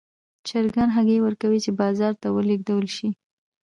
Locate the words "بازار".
1.81-2.13